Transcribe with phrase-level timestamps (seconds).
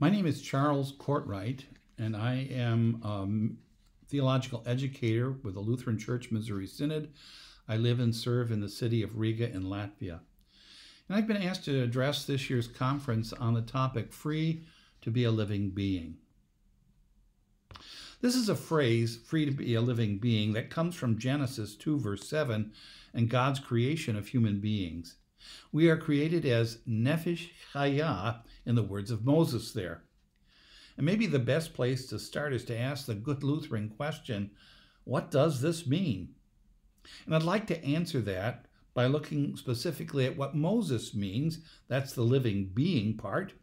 [0.00, 1.64] My name is Charles Cortright,
[1.98, 7.12] and I am a theological educator with the Lutheran Church Missouri Synod.
[7.66, 10.20] I live and serve in the city of Riga in Latvia.
[11.08, 14.62] And I've been asked to address this year's conference on the topic Free
[15.00, 16.18] to be a Living Being.
[18.20, 21.98] This is a phrase, free to be a living being, that comes from Genesis 2,
[21.98, 22.70] verse 7,
[23.14, 25.16] and God's creation of human beings.
[25.72, 30.02] We are created as Nefesh Chaya, in the words of Moses there.
[30.96, 34.50] And maybe the best place to start is to ask the good Lutheran question
[35.04, 36.34] what does this mean?
[37.24, 42.22] And I'd like to answer that by looking specifically at what Moses means that's the
[42.22, 43.54] living being part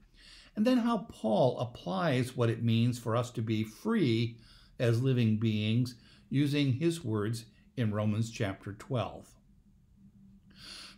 [0.55, 4.37] and then how Paul applies what it means for us to be free
[4.79, 5.95] as living beings
[6.29, 9.34] using his words in Romans chapter 12.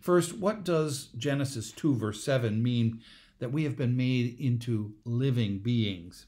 [0.07, 3.01] First, what does Genesis 2, verse 7 mean
[3.39, 6.27] that we have been made into living beings?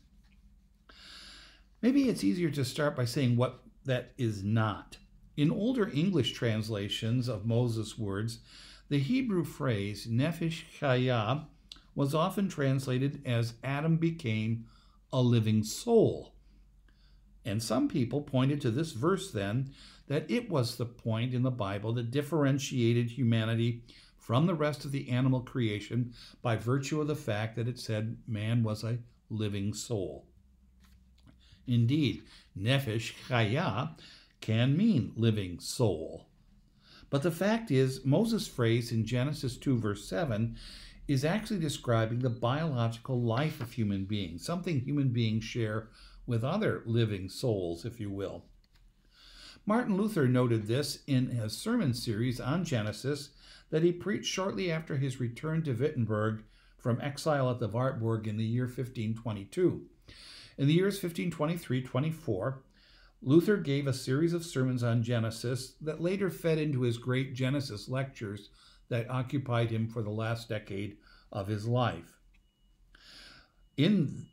[1.81, 4.98] Maybe it's easier to start by saying what that is not.
[5.38, 8.40] In older English translations of Moses' words,
[8.90, 11.46] the Hebrew phrase nefesh chaya
[11.96, 14.66] was often translated as Adam became
[15.14, 16.34] a living soul.
[17.45, 19.72] And some people pointed to this verse then
[20.08, 23.84] that it was the point in the Bible that differentiated humanity
[24.18, 28.18] from the rest of the animal creation by virtue of the fact that it said
[28.28, 30.26] man was a living soul.
[31.68, 32.23] Indeed,
[32.58, 33.96] nefesh chaya
[34.42, 36.28] can mean living soul.
[37.09, 40.56] But the fact is, Moses' phrase in Genesis 2, verse 7,
[41.08, 45.90] is actually describing the biological life of human beings, something human beings share
[46.30, 48.45] with other living souls, if you will.
[49.66, 53.31] Martin Luther noted this in his sermon series on Genesis
[53.72, 56.44] that he preached shortly after his return to Wittenberg
[56.77, 59.88] from exile at the Wartburg in the year 1522.
[60.59, 62.63] In the years 1523 24,
[63.22, 67.89] Luther gave a series of sermons on Genesis that later fed into his great Genesis
[67.89, 68.50] lectures
[68.89, 70.97] that occupied him for the last decade
[71.31, 72.18] of his life.
[73.78, 74.28] In,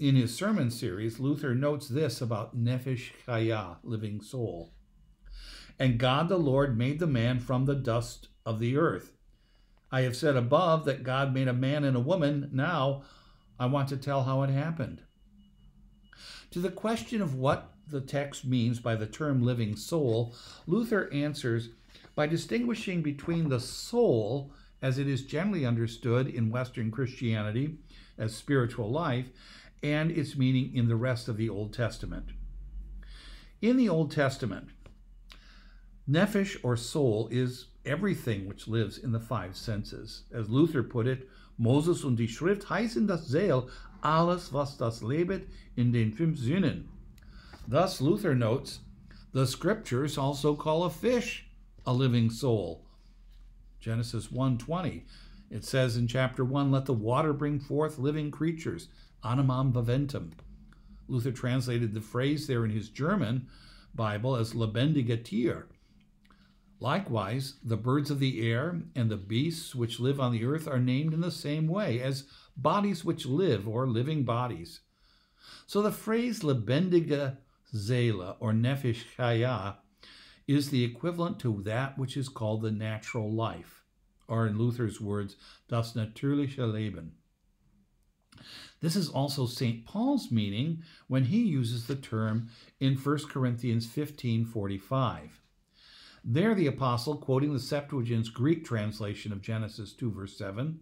[0.00, 4.72] in his sermon series, Luther notes this about Nefesh Chaya, living soul.
[5.78, 9.12] And God the Lord made the man from the dust of the earth.
[9.92, 12.48] I have said above that God made a man and a woman.
[12.50, 13.02] Now
[13.58, 15.02] I want to tell how it happened.
[16.52, 20.34] To the question of what the text means by the term living soul,
[20.66, 21.68] Luther answers
[22.14, 27.76] by distinguishing between the soul, as it is generally understood in Western Christianity
[28.16, 29.26] as spiritual life,
[29.82, 32.30] and its meaning in the rest of the Old Testament.
[33.60, 34.68] In the Old Testament,
[36.08, 40.24] nephesh or soul is everything which lives in the five senses.
[40.32, 43.68] As Luther put it, Moses und die Schrift heißen das Seel,
[44.02, 45.46] alles was das lebet
[45.76, 46.88] in den fünf Sinnen.
[47.68, 48.80] Thus, Luther notes,
[49.32, 51.46] the scriptures also call a fish
[51.86, 52.84] a living soul.
[53.78, 55.04] Genesis 1:20.
[55.50, 58.88] It says in chapter 1, let the water bring forth living creatures,
[59.22, 60.32] animam viventem.
[61.08, 63.48] Luther translated the phrase there in his German
[63.94, 65.66] Bible as lebendige Tier.
[66.78, 70.78] Likewise, the birds of the air and the beasts which live on the earth are
[70.78, 72.24] named in the same way as
[72.56, 74.80] bodies which live or living bodies.
[75.66, 77.36] So the phrase lebendige
[77.72, 79.76] Seele or Nefesh Chaya
[80.48, 83.84] is the equivalent to that which is called the natural life,
[84.26, 85.36] or in Luther's words,
[85.68, 87.12] das natürliche Leben.
[88.80, 89.84] This is also St.
[89.84, 95.40] Paul's meaning when he uses the term in 1 Corinthians 15:45.
[96.24, 100.80] There the apostle, quoting the Septuagint's Greek translation of Genesis 2 verse 7,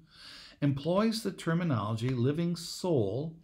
[0.60, 3.36] employs the terminology living soul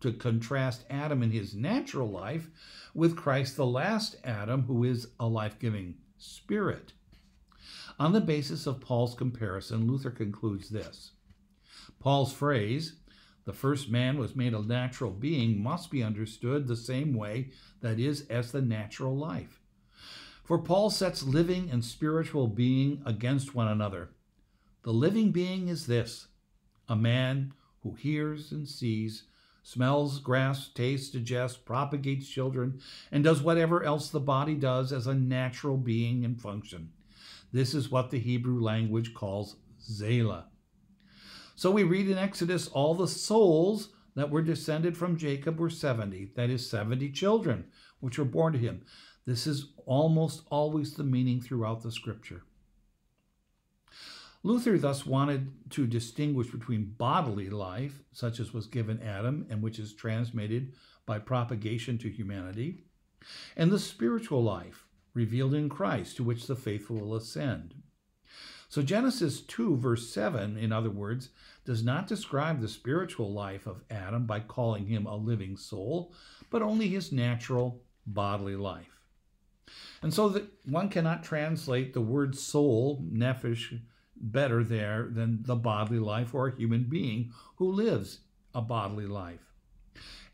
[0.00, 2.48] to contrast Adam in his natural life
[2.94, 6.92] with Christ, the last Adam, who is a life giving spirit.
[7.98, 11.12] On the basis of Paul's comparison, Luther concludes this
[11.98, 12.94] Paul's phrase,
[13.50, 17.48] the first man was made a natural being, must be understood the same way
[17.80, 19.58] that is, as the natural life.
[20.44, 24.10] For Paul sets living and spiritual being against one another.
[24.84, 26.28] The living being is this
[26.88, 27.52] a man
[27.82, 29.24] who hears and sees
[29.64, 32.78] smells, grasps, tastes, digests, propagates children,
[33.10, 36.92] and does whatever else the body does as a natural being and function.
[37.52, 40.44] This is what the Hebrew language calls Seele.
[41.60, 46.32] So we read in Exodus all the souls that were descended from Jacob were 70,
[46.34, 47.66] that is, 70 children,
[48.00, 48.80] which were born to him.
[49.26, 52.44] This is almost always the meaning throughout the scripture.
[54.42, 59.78] Luther thus wanted to distinguish between bodily life, such as was given Adam and which
[59.78, 60.72] is transmitted
[61.04, 62.84] by propagation to humanity,
[63.54, 67.74] and the spiritual life revealed in Christ to which the faithful will ascend.
[68.70, 71.30] So Genesis 2, verse 7, in other words,
[71.64, 76.14] does not describe the spiritual life of Adam by calling him a living soul,
[76.50, 79.00] but only his natural bodily life.
[80.02, 83.80] And so that one cannot translate the word soul, nephesh,
[84.14, 88.20] better there than the bodily life or a human being who lives
[88.54, 89.52] a bodily life.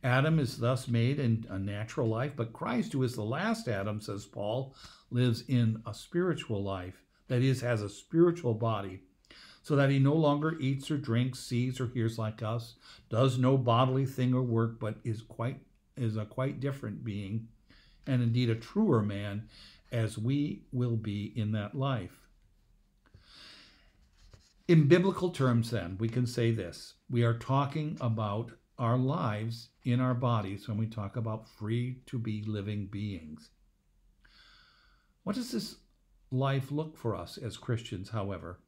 [0.05, 3.99] Adam is thus made in a natural life, but Christ, who is the last Adam,
[3.99, 4.75] says Paul,
[5.11, 9.01] lives in a spiritual life, that is, has a spiritual body,
[9.63, 12.75] so that he no longer eats or drinks, sees or hears like us,
[13.09, 15.61] does no bodily thing or work, but is quite
[15.97, 17.49] is a quite different being,
[18.07, 19.49] and indeed a truer man,
[19.91, 22.27] as we will be in that life.
[24.69, 30.01] In biblical terms, then, we can say this we are talking about our lives in
[30.01, 33.51] our bodies when we talk about free to be living beings.
[35.23, 35.77] What does this
[36.31, 38.59] life look for us as Christians, however?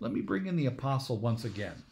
[0.00, 1.82] Let me bring in the apostle once again.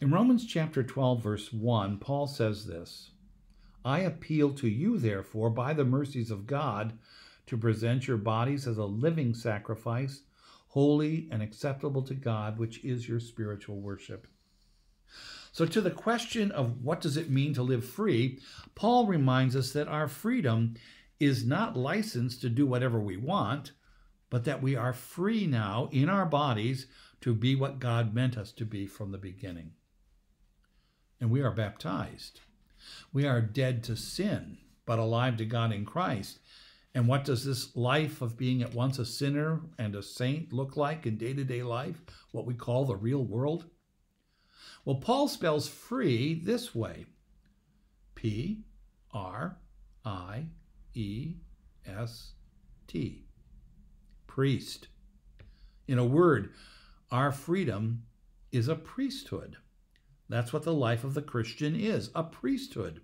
[0.00, 3.10] In Romans chapter 12, verse 1, Paul says this
[3.84, 6.98] I appeal to you, therefore, by the mercies of God,
[7.46, 10.22] to present your bodies as a living sacrifice,
[10.68, 14.26] holy and acceptable to God, which is your spiritual worship.
[15.52, 18.38] So, to the question of what does it mean to live free,
[18.74, 20.74] Paul reminds us that our freedom
[21.20, 23.72] is not licensed to do whatever we want,
[24.30, 26.86] but that we are free now in our bodies
[27.20, 29.72] to be what God meant us to be from the beginning.
[31.20, 32.40] And we are baptized.
[33.12, 34.56] We are dead to sin,
[34.86, 36.38] but alive to God in Christ.
[36.94, 40.76] And what does this life of being at once a sinner and a saint look
[40.76, 42.00] like in day to day life,
[42.32, 43.66] what we call the real world?
[44.84, 47.04] Well, Paul spells free this way
[48.14, 48.64] P
[49.12, 49.58] R
[50.04, 50.46] I
[51.00, 51.36] E
[51.86, 52.32] S
[52.86, 53.24] T.
[54.26, 54.88] Priest.
[55.88, 56.50] In a word,
[57.10, 58.02] our freedom
[58.52, 59.56] is a priesthood.
[60.28, 63.00] That's what the life of the Christian is a priesthood.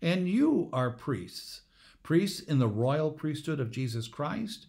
[0.00, 1.60] And you are priests,
[2.02, 4.66] priests in the royal priesthood of Jesus Christ,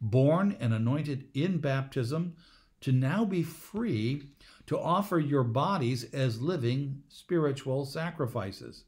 [0.00, 2.34] born and anointed in baptism,
[2.80, 4.24] to now be free
[4.66, 8.84] to offer your bodies as living spiritual sacrifices.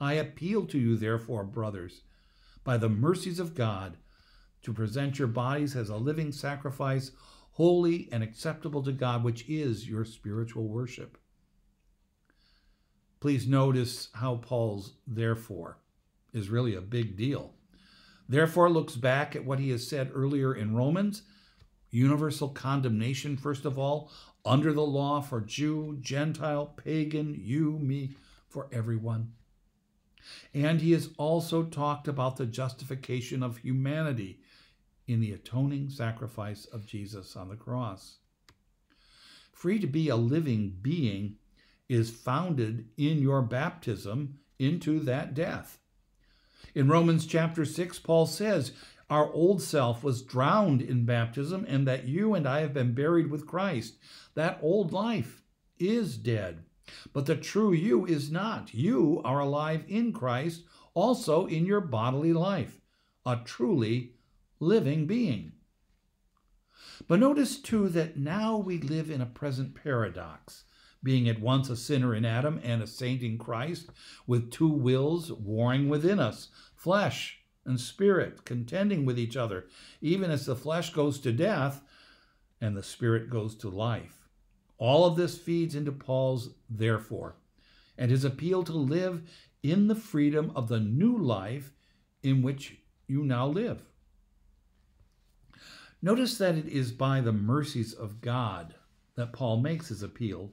[0.00, 2.02] I appeal to you, therefore, brothers,
[2.66, 3.96] by the mercies of God,
[4.62, 7.12] to present your bodies as a living sacrifice,
[7.52, 11.16] holy and acceptable to God, which is your spiritual worship.
[13.20, 15.78] Please notice how Paul's therefore
[16.34, 17.54] is really a big deal.
[18.28, 21.22] Therefore looks back at what he has said earlier in Romans
[21.92, 24.10] universal condemnation, first of all,
[24.44, 28.16] under the law for Jew, Gentile, pagan, you, me,
[28.48, 29.32] for everyone.
[30.54, 34.40] And he has also talked about the justification of humanity
[35.06, 38.18] in the atoning sacrifice of Jesus on the cross.
[39.52, 41.36] Free to be a living being
[41.88, 45.78] is founded in your baptism into that death.
[46.74, 48.72] In Romans chapter 6, Paul says,
[49.08, 53.30] Our old self was drowned in baptism, and that you and I have been buried
[53.30, 53.94] with Christ.
[54.34, 55.42] That old life
[55.78, 56.65] is dead.
[57.12, 58.72] But the true you is not.
[58.74, 60.62] You are alive in Christ,
[60.94, 62.80] also in your bodily life,
[63.24, 64.14] a truly
[64.60, 65.52] living being.
[67.08, 70.64] But notice too that now we live in a present paradox,
[71.02, 73.90] being at once a sinner in Adam and a saint in Christ,
[74.26, 79.66] with two wills warring within us flesh and spirit, contending with each other,
[80.00, 81.82] even as the flesh goes to death
[82.60, 84.25] and the spirit goes to life.
[84.78, 87.36] All of this feeds into Paul's therefore
[87.98, 89.22] and his appeal to live
[89.62, 91.72] in the freedom of the new life
[92.22, 93.82] in which you now live.
[96.02, 98.74] Notice that it is by the mercies of God
[99.16, 100.52] that Paul makes his appeal.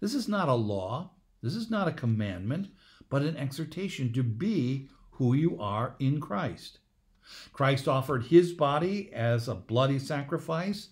[0.00, 1.10] This is not a law,
[1.42, 2.68] this is not a commandment,
[3.10, 6.78] but an exhortation to be who you are in Christ.
[7.52, 10.88] Christ offered his body as a bloody sacrifice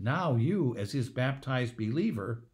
[0.00, 2.44] now, you, as his baptized believer,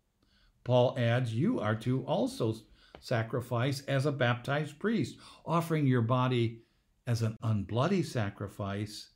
[0.65, 2.57] Paul adds, you are to also
[2.99, 6.63] sacrifice as a baptized priest, offering your body
[7.07, 9.11] as an unbloody sacrifice,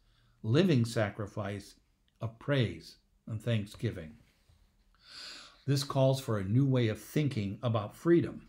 [0.45, 1.75] living sacrifice
[2.21, 4.13] of praise and thanksgiving.
[5.67, 8.47] This calls for a new way of thinking about freedom.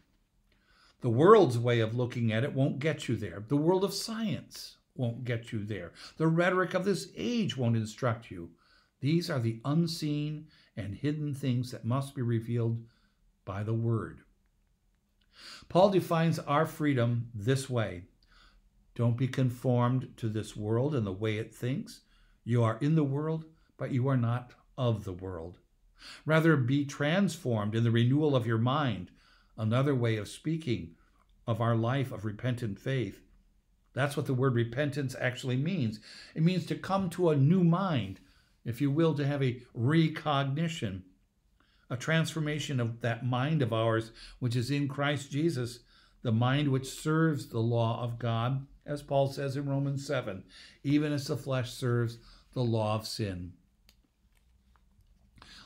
[1.01, 3.43] The world's way of looking at it won't get you there.
[3.47, 5.93] The world of science won't get you there.
[6.17, 8.51] The rhetoric of this age won't instruct you
[9.01, 12.85] These are the unseen and hidden things that must be revealed
[13.43, 14.21] by the Word.
[15.69, 18.03] Paul defines our freedom this way
[18.95, 22.01] Don't be conformed to this world and the way it thinks.
[22.43, 23.45] You are in the world,
[23.77, 25.59] but you are not of the world.
[26.25, 29.11] Rather, be transformed in the renewal of your mind,
[29.57, 30.95] another way of speaking
[31.47, 33.21] of our life of repentant faith.
[33.93, 35.99] That's what the word repentance actually means.
[36.33, 38.19] It means to come to a new mind,
[38.65, 41.03] if you will, to have a recognition,
[41.89, 45.79] a transformation of that mind of ours, which is in Christ Jesus,
[46.21, 50.43] the mind which serves the law of God, as Paul says in Romans 7,
[50.83, 52.17] even as the flesh serves
[52.53, 53.53] the law of sin.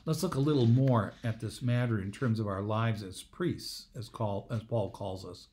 [0.04, 3.86] Let's look a little more at this matter in terms of our lives as priests,
[3.96, 5.48] as, call, as Paul calls us.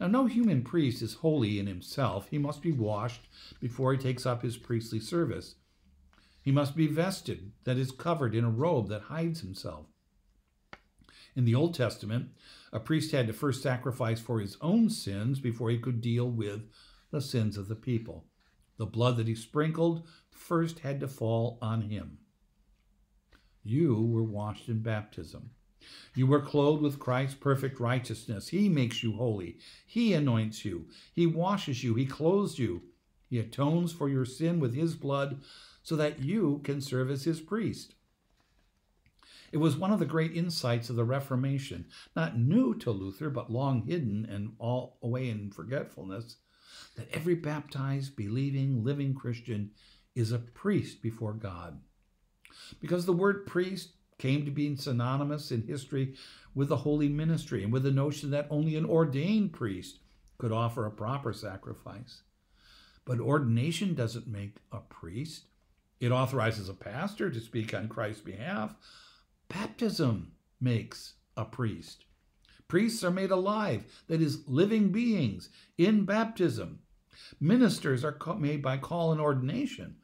[0.00, 2.28] Now, no human priest is holy in himself.
[2.30, 3.28] He must be washed
[3.60, 5.56] before he takes up his priestly service.
[6.46, 9.86] He must be vested, that is, covered in a robe that hides himself.
[11.34, 12.28] In the Old Testament,
[12.72, 16.70] a priest had to first sacrifice for his own sins before he could deal with
[17.10, 18.26] the sins of the people.
[18.76, 22.18] The blood that he sprinkled first had to fall on him.
[23.64, 25.50] You were washed in baptism.
[26.14, 28.46] You were clothed with Christ's perfect righteousness.
[28.46, 29.58] He makes you holy.
[29.84, 30.86] He anoints you.
[31.12, 31.96] He washes you.
[31.96, 32.82] He clothes you.
[33.28, 35.40] He atones for your sin with his blood
[35.82, 37.94] so that you can serve as his priest.
[39.52, 43.50] It was one of the great insights of the Reformation, not new to Luther, but
[43.50, 46.36] long hidden and all away in forgetfulness,
[46.96, 49.70] that every baptized, believing, living Christian
[50.14, 51.80] is a priest before God.
[52.80, 56.14] Because the word priest came to be synonymous in history
[56.54, 60.00] with the holy ministry and with the notion that only an ordained priest
[60.38, 62.22] could offer a proper sacrifice.
[63.06, 65.46] But ordination doesn't make a priest,
[66.00, 68.74] it authorizes a pastor to speak on Christ's behalf.
[69.48, 72.04] Baptism makes a priest.
[72.68, 75.48] Priests are made alive, that is, living beings
[75.78, 76.80] in baptism.
[77.40, 79.96] Ministers are made by call and ordination.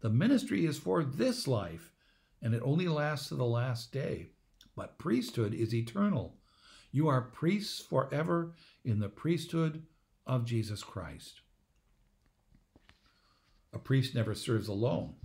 [0.00, 1.92] The ministry is for this life
[2.42, 4.28] and it only lasts to the last day.
[4.74, 6.36] But priesthood is eternal.
[6.92, 9.82] You are priests forever in the priesthood
[10.26, 11.40] of Jesus Christ.
[13.76, 15.16] A priest never serves alone.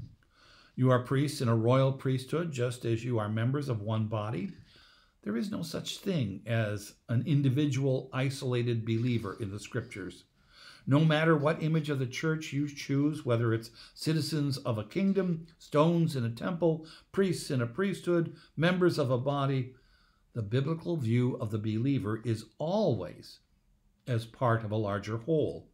[0.75, 4.51] You are priests in a royal priesthood, just as you are members of one body.
[5.23, 10.25] There is no such thing as an individual, isolated believer in the scriptures.
[10.85, 15.47] No matter what image of the church you choose, whether it's citizens of a kingdom,
[15.57, 19.75] stones in a temple, priests in a priesthood, members of a body,
[20.33, 23.39] the biblical view of the believer is always
[24.07, 25.70] as part of a larger whole.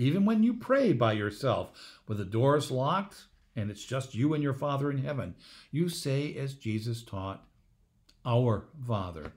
[0.00, 1.72] Even when you pray by yourself,
[2.08, 5.34] with the doors locked and it's just you and your Father in heaven,
[5.70, 7.46] you say, as Jesus taught,
[8.24, 9.34] Our Father,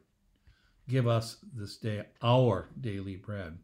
[0.87, 3.57] give us this day our daily bread.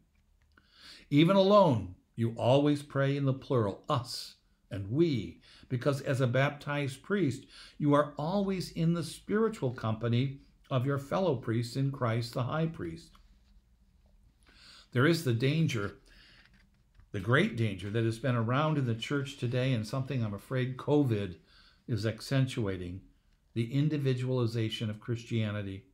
[1.08, 4.34] Even alone, you always pray in the plural, us
[4.70, 5.40] and we,
[5.70, 7.46] because as a baptized priest,
[7.78, 10.40] you are always in the spiritual company
[10.70, 13.08] of your fellow priests in Christ the high priest.
[14.92, 15.99] There is the danger,
[17.12, 20.76] the great danger that has been around in the church today, and something I'm afraid
[20.76, 21.36] COVID
[21.88, 23.00] is accentuating
[23.54, 25.84] the individualization of Christianity.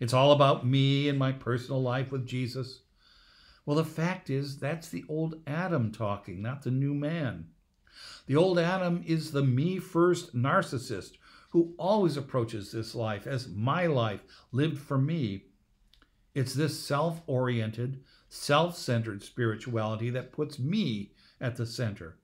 [0.00, 2.80] It's all about me and my personal life with Jesus.
[3.66, 7.48] Well, the fact is, that's the old Adam talking, not the new man.
[8.26, 11.18] The old Adam is the me first narcissist
[11.50, 15.44] who always approaches this life as my life lived for me.
[16.38, 22.20] It's this self oriented, self centered spirituality that puts me at the center.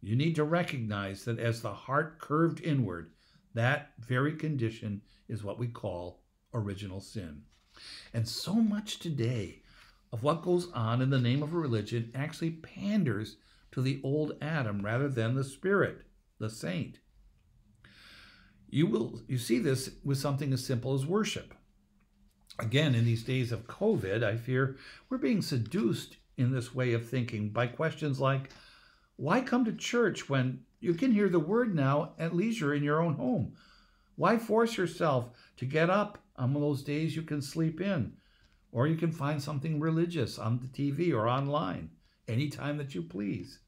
[0.00, 3.10] You need to recognize that as the heart curved inward,
[3.52, 6.22] that very condition is what we call
[6.54, 7.42] original sin.
[8.14, 9.60] And so much today
[10.14, 13.36] of what goes on in the name of religion actually panders
[13.72, 16.06] to the old Adam rather than the spirit,
[16.38, 17.00] the saint.
[18.70, 21.52] You will you see this with something as simple as worship.
[22.58, 24.76] Again, in these days of COVID, I fear
[25.08, 28.50] we're being seduced in this way of thinking by questions like,
[29.16, 33.02] why come to church when you can hear the word now at leisure in your
[33.02, 33.52] own home?
[34.16, 38.14] Why force yourself to get up on those days you can sleep in?
[38.72, 41.90] Or you can find something religious on the TV or online
[42.28, 43.58] anytime that you please.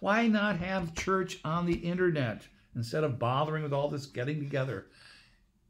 [0.00, 2.42] Why not have church on the internet
[2.74, 4.86] instead of bothering with all this getting together?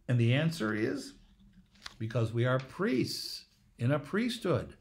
[0.08, 1.14] And the answer is
[1.99, 3.45] because we are priests
[3.78, 4.75] in a priesthood.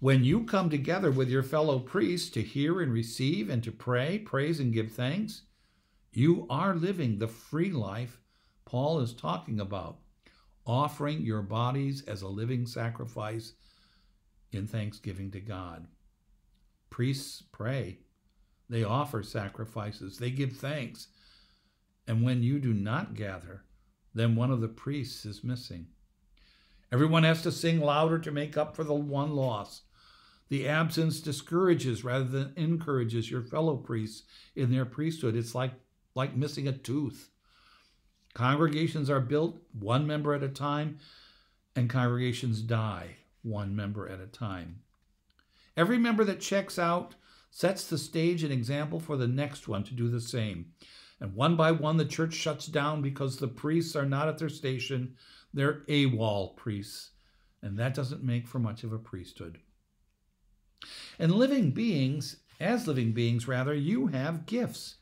[0.00, 4.18] When you come together with your fellow priests to hear and receive and to pray,
[4.18, 5.42] praise and give thanks,
[6.12, 8.18] You are living the free life
[8.72, 9.98] Paul is talking about,
[10.66, 13.52] offering your bodies as a living sacrifice
[14.50, 15.86] in thanksgiving to God.
[16.88, 17.98] Priests pray,
[18.70, 21.08] they offer sacrifices, they give thanks.
[22.06, 23.64] And when you do not gather,
[24.14, 25.86] then one of the priests is missing.
[26.92, 29.82] Everyone has to sing louder to make up for the one loss.
[30.50, 35.34] The absence discourages rather than encourages your fellow priests in their priesthood.
[35.34, 35.72] It's like,
[36.14, 37.30] like missing a tooth.
[38.34, 40.98] Congregations are built one member at a time,
[41.74, 44.80] and congregations die one member at a time.
[45.76, 47.14] Every member that checks out
[47.50, 50.72] sets the stage and example for the next one to do the same.
[51.22, 54.48] And one by one, the church shuts down because the priests are not at their
[54.48, 55.14] station.
[55.54, 57.10] They're AWOL priests.
[57.62, 59.60] And that doesn't make for much of a priesthood.
[61.20, 64.96] And living beings, as living beings rather, you have gifts.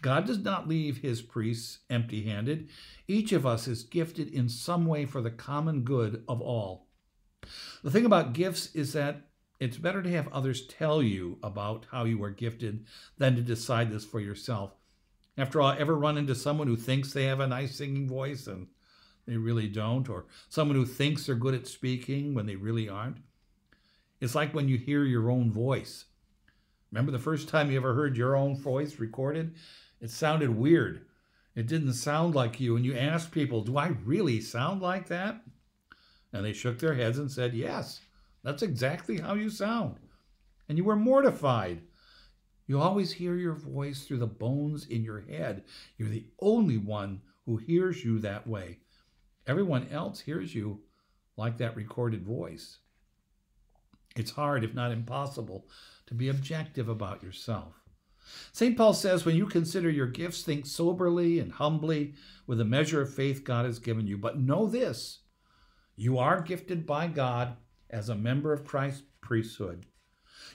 [0.00, 2.68] God does not leave his priests empty handed.
[3.06, 6.88] Each of us is gifted in some way for the common good of all.
[7.84, 9.28] The thing about gifts is that
[9.60, 12.84] it's better to have others tell you about how you are gifted
[13.16, 14.72] than to decide this for yourself.
[15.36, 18.66] After all, ever run into someone who thinks they have a nice singing voice and
[19.26, 23.18] they really don't, or someone who thinks they're good at speaking when they really aren't?
[24.20, 26.04] It's like when you hear your own voice.
[26.90, 29.54] Remember the first time you ever heard your own voice recorded?
[30.00, 31.06] It sounded weird.
[31.54, 32.76] It didn't sound like you.
[32.76, 35.42] And you asked people, Do I really sound like that?
[36.32, 38.00] And they shook their heads and said, Yes,
[38.42, 39.96] that's exactly how you sound.
[40.68, 41.82] And you were mortified.
[42.66, 45.64] You always hear your voice through the bones in your head.
[45.96, 48.78] You're the only one who hears you that way.
[49.46, 50.80] Everyone else hears you
[51.36, 52.78] like that recorded voice.
[54.14, 55.66] It's hard, if not impossible,
[56.06, 57.74] to be objective about yourself.
[58.52, 58.76] St.
[58.76, 62.14] Paul says, when you consider your gifts, think soberly and humbly
[62.46, 64.16] with the measure of faith God has given you.
[64.16, 65.20] But know this
[65.96, 67.56] you are gifted by God
[67.90, 69.86] as a member of Christ's priesthood.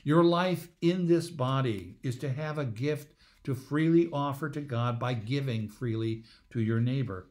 [0.04, 5.00] Your life in this body is to have a gift to freely offer to God
[5.00, 7.30] by giving freely to your neighbor,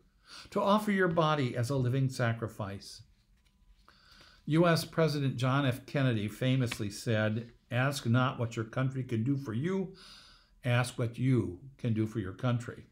[0.50, 3.02] to offer your body as a living sacrifice.
[4.46, 4.84] U.S.
[4.84, 5.84] President John F.
[5.86, 9.94] Kennedy famously said, Ask not what your country can do for you,
[10.64, 12.84] ask what you can do for your country.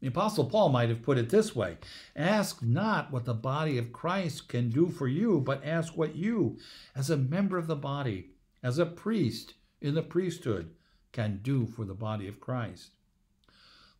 [0.00, 1.78] The Apostle Paul might have put it this way
[2.14, 6.58] Ask not what the body of Christ can do for you, but ask what you,
[6.94, 8.32] as a member of the body,
[8.66, 10.74] as a priest in the priesthood,
[11.12, 12.90] can do for the body of Christ.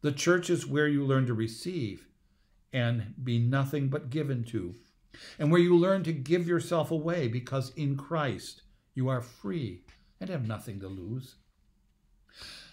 [0.00, 2.08] The church is where you learn to receive
[2.72, 4.74] and be nothing but given to,
[5.38, 9.82] and where you learn to give yourself away because in Christ you are free
[10.20, 11.36] and have nothing to lose.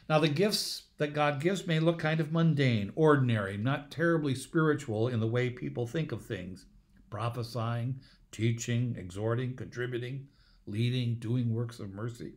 [0.10, 5.10] Now, the gifts that God gives may look kind of mundane, ordinary, not terribly spiritual
[5.10, 6.66] in the way people think of things
[7.12, 8.00] prophesying,
[8.32, 10.28] teaching, exhorting, contributing,
[10.66, 12.34] leading, doing works of mercy.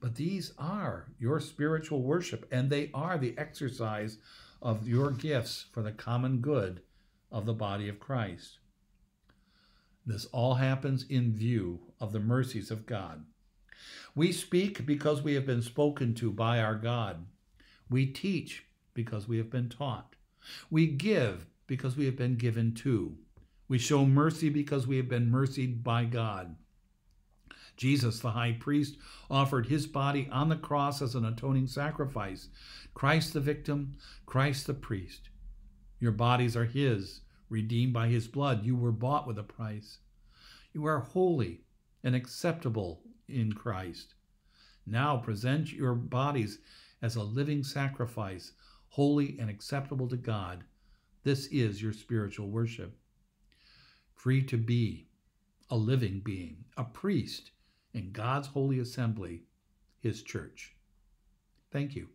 [0.00, 4.18] But these are your spiritual worship, and they are the exercise
[4.60, 6.80] of your gifts for the common good
[7.30, 8.58] of the body of Christ.
[10.06, 13.24] This all happens in view of the mercies of God.
[14.14, 17.26] We speak because we have been spoken to by our God.
[17.90, 20.14] We teach because we have been taught.
[20.70, 23.16] We give because we have been given to.
[23.68, 26.56] We show mercy because we have been mercied by God.
[27.76, 28.96] Jesus, the high priest,
[29.30, 32.48] offered his body on the cross as an atoning sacrifice.
[32.94, 35.28] Christ the victim, Christ the priest.
[35.98, 38.64] Your bodies are his, redeemed by his blood.
[38.64, 39.98] You were bought with a price.
[40.72, 41.62] You are holy
[42.02, 44.14] and acceptable in Christ.
[44.86, 46.58] Now present your bodies
[47.00, 48.52] as a living sacrifice,
[48.88, 50.64] holy and acceptable to God.
[51.22, 52.96] This is your spiritual worship.
[54.14, 55.08] Free to be
[55.70, 57.50] a living being, a priest
[57.94, 59.44] in God's holy assembly,
[60.00, 60.74] his church.
[61.70, 62.08] Thank you.